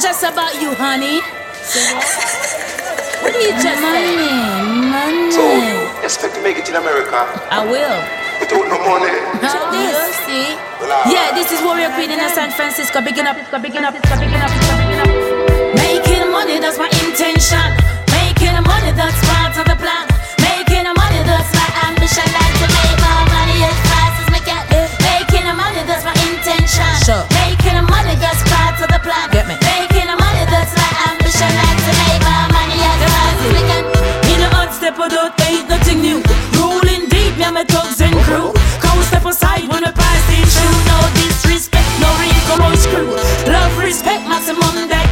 not 0.00 0.16
just 0.16 0.22
about 0.24 0.54
you, 0.62 0.72
honey. 0.74 1.20
What 3.20 3.32
do 3.34 3.38
you 3.38 3.52
just 3.60 3.82
money, 3.82 4.16
say? 4.16 4.32
money. 4.88 5.30
So, 5.30 5.44
expect 6.02 6.34
to 6.36 6.42
make 6.42 6.56
it 6.56 6.68
in 6.70 6.76
America 6.76 7.20
I 7.52 7.60
will. 7.68 8.00
without 8.40 8.64
no 8.64 8.78
money. 8.80 9.12
Check 9.44 9.60
this. 9.76 9.92
You 9.92 10.24
see? 10.24 10.56
Yeah, 11.12 11.32
this 11.34 11.52
is 11.52 11.60
Warrior 11.62 11.92
Queen 11.92 12.10
in 12.10 12.18
San 12.30 12.50
Francisco. 12.52 13.02
Bigging 13.02 13.26
up, 13.26 13.36
bigging 13.60 13.84
up, 13.84 13.92
bigging 13.92 14.10
up, 14.16 14.20
bigging 14.20 14.40
up. 14.40 14.69
Rolling 36.00 37.12
deep, 37.12 37.36
me 37.36 37.44
and 37.44 37.54
my 37.54 37.64
thugs 37.64 38.00
and 38.00 38.16
crew. 38.24 38.52
Step 39.10 39.26
aside 39.26 39.68
when 39.68 39.82
the 39.82 39.92
is 40.32 40.48
true. 40.54 40.76
No 40.88 40.98
disrespect, 41.18 41.84
no 42.00 42.08
screw. 42.78 43.10
Love, 43.50 43.76
respect, 43.76 44.24
maximum 44.24 44.88
that 44.88 45.04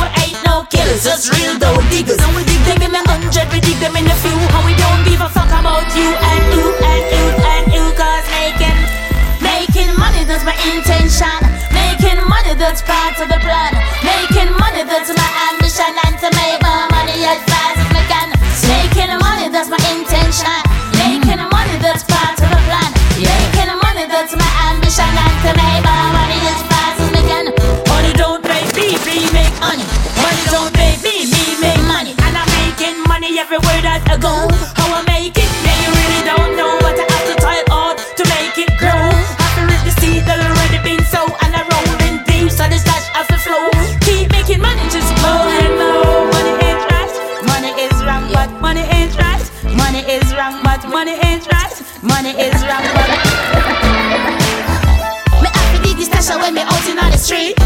we 0.00 0.08
ain't 0.22 0.38
no 0.48 0.64
killers, 0.72 1.04
just 1.04 1.28
real 1.34 1.58
diggers. 1.92 2.16
And 2.22 2.32
we 2.32 2.46
dig 2.48 2.62
them 2.64 2.80
in 2.80 2.92
we 3.52 3.60
dig 3.60 3.76
them 3.84 3.92
in 4.00 4.08
few. 4.16 4.32
And 4.32 4.64
we 4.64 4.72
don't 4.80 5.02
give 5.04 5.20
a 5.20 5.28
fuck 5.28 5.52
about 5.52 5.84
you 5.92 6.08
and 6.08 6.42
you 6.56 6.64
and 6.72 7.04
you 7.12 7.24
and 7.36 7.66
making, 8.32 8.78
making 9.44 9.92
money, 9.98 10.24
that's 10.24 10.46
my 10.46 10.56
intention. 10.72 11.36
Making 11.74 12.22
money, 12.30 12.56
that's 12.56 12.80
part 12.80 13.18
of 13.20 13.28
the 13.28 13.40
plan. 13.44 13.76
Making 14.00 14.56
money, 14.56 14.88
that's 14.88 15.12
my. 15.12 15.59
My. 20.30 20.62
Making 20.94 21.42
money, 21.50 21.76
that's 21.82 22.04
part 22.04 22.38
of 22.38 22.46
the 22.50 22.60
plan. 22.66 22.90
Making 23.18 23.74
money, 23.82 24.06
that's 24.06 24.34
my 24.36 24.50
ambition. 24.70 25.10
And 25.10 25.36
to 25.42 25.50
make 25.58 25.82
more 25.82 26.08
money 26.14 26.38
as 26.46 26.62
fast 26.70 27.00
as 27.02 27.10
we 27.10 27.22
can. 27.26 27.46
Money 27.90 28.12
don't 28.14 28.42
make 28.46 28.70
me, 28.78 28.94
me 29.06 29.26
make 29.34 29.54
money. 29.58 29.84
Money 30.22 30.44
don't 30.54 30.72
make 30.78 31.02
me, 31.02 31.26
me 31.26 31.42
make 31.60 31.82
money. 31.90 32.14
And 32.22 32.36
I'm 32.38 32.46
making 32.62 33.02
money 33.08 33.38
everywhere 33.38 33.82
that 33.82 34.06
I 34.06 34.16
go. 34.18 34.79
Wrong, 52.70 52.82
but. 52.94 53.08
Me 55.42 55.50
to 55.50 55.82
dig 55.82 55.96
the 55.96 56.04
stash 56.04 56.30
when 56.40 56.54
me 56.54 56.60
out 56.60 56.88
in 56.88 57.00
on 57.00 57.10
the 57.10 57.18
street. 57.18 57.59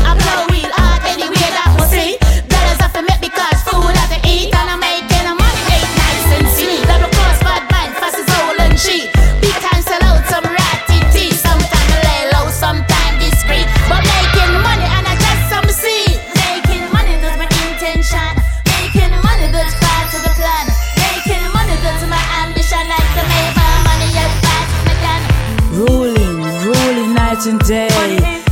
And 27.46 27.60
day 27.60 27.88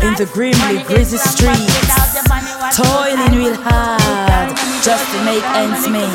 in 0.05 0.13
the 0.21 0.29
grimly 0.35 0.83
gritty 0.85 1.17
streets. 1.17 1.81
Toiling 2.77 3.33
real 3.33 3.57
hard 3.57 4.53
just 4.85 5.05
to 5.13 5.19
make 5.25 5.45
ends 5.57 5.89
meet. 5.89 6.13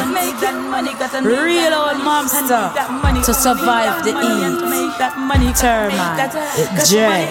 Real 1.25 1.73
old 1.73 2.03
monster 2.03 2.69
to 3.25 3.33
survive 3.33 4.03
the 4.03 4.13
heat. 4.13 4.61
Termite, 5.57 6.31
J. 6.85 7.25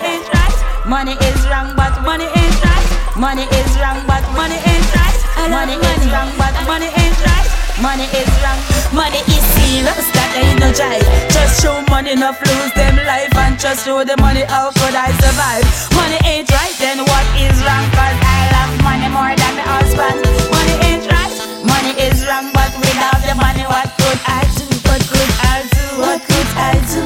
Money 0.86 1.12
is 1.12 1.40
wrong, 1.46 1.74
but 1.76 1.94
money 2.02 2.24
ain't 2.24 2.64
right. 2.64 2.86
Money 3.16 3.42
is 3.42 3.70
wrong, 3.78 4.02
but 4.06 4.22
money 4.34 4.58
ain't 4.66 4.88
right. 4.94 5.16
Money 5.50 5.74
is 5.74 6.02
wrong, 6.10 6.30
but 6.38 6.54
money 6.66 6.86
ain't 6.86 7.18
right. 7.22 7.46
Money 7.80 8.08
is 8.16 8.30
wrong. 8.42 8.58
Money 8.94 9.20
is 9.28 9.44
serious, 9.52 10.06
that 10.16 10.32
ain't 10.32 10.60
no 10.60 10.72
jive. 10.72 11.04
Just 11.28 11.60
show 11.60 11.82
money, 11.90 12.12
enough 12.12 12.40
lose 12.40 12.72
them 12.72 12.96
life, 13.04 13.34
and 13.36 13.58
just 13.58 13.84
show 13.84 14.02
the 14.04 14.16
money, 14.16 14.44
how 14.48 14.70
could 14.70 14.94
I 14.94 15.12
Money 15.56 16.18
ain't 16.26 16.50
right, 16.52 16.74
then 16.78 16.98
what 16.98 17.24
is 17.40 17.56
wrong? 17.64 17.88
Cause 17.96 18.18
I 18.20 18.44
love 18.52 18.76
money 18.84 19.08
more 19.08 19.32
than 19.32 19.56
my 19.56 19.64
husband. 19.64 20.20
Money 20.52 20.76
ain't 20.84 21.08
right, 21.08 21.32
money 21.64 21.96
is 21.96 22.26
wrong, 22.28 22.52
but 22.52 22.68
without 22.76 23.16
the 23.24 23.32
money, 23.40 23.64
what 23.64 23.88
could 23.96 24.20
I 24.28 24.44
do? 24.52 24.68
What 24.84 25.00
could 25.00 25.32
I 25.40 25.64
do? 25.72 25.84
What 25.96 26.20
could 26.28 26.50
I 26.60 26.76
do? 26.92 27.00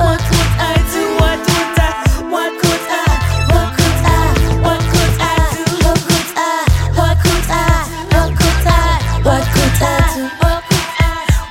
What 0.00 0.20
could 0.24 0.52
I 0.56 0.80
do? 0.88 1.04
What 1.20 1.36
could 1.44 1.76
I? 1.76 2.00
What 2.32 2.52
could 2.56 2.84
I? 2.88 3.12
What 3.52 3.76
could 3.76 4.00
I? 4.08 4.24
Do? 4.40 4.64
What 4.64 4.80
could 4.88 5.12
I? 5.20 6.64
What 6.96 7.12
could 7.20 7.44
I? 7.52 7.84
What 8.08 8.32
could 8.40 8.56
I? 8.64 8.88
What 9.20 9.44
could 9.52 9.76
I 9.84 10.00
do? 10.16 10.24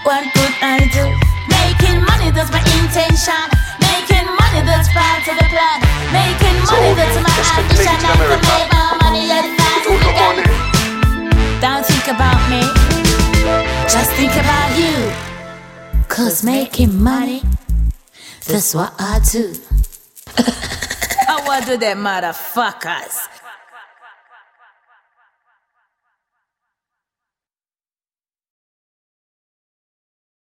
What 0.09 0.25
could 0.33 0.55
I 0.57 0.89
do? 0.89 1.26
That's 5.27 5.35
part 5.35 5.37
of 5.37 5.37
the 5.37 5.49
plan. 5.51 5.77
Making 6.11 6.57
money, 6.65 6.91
that's 6.95 7.17
my 7.19 7.33
expect 7.37 7.67
ambition. 7.67 7.93
it 7.93 8.03
in 8.03 8.07
And 8.07 8.31
to 8.31 8.47
make 8.47 8.69
more 8.73 8.95
money 9.03 9.23
as 9.31 9.45
fast 9.59 9.83
as 9.83 9.91
Without 9.91 10.15
can. 10.15 10.35
money. 10.37 11.59
Don't 11.59 11.85
think 11.85 12.07
about 12.07 12.39
me. 12.49 12.61
Just 13.89 14.11
think 14.13 14.33
about 14.33 14.69
you. 14.77 14.95
Cause 16.07 16.43
making 16.43 17.01
money, 17.03 17.43
that's 18.47 18.73
what 18.73 18.93
I 18.99 19.19
do. 19.31 19.53
I 21.27 21.43
want 21.45 21.65
to 21.65 21.71
do 21.73 21.77
them 21.77 22.03
motherfuckers. 22.03 23.26